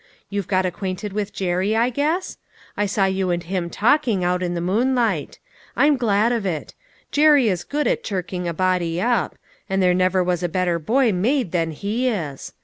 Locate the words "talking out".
3.69-4.41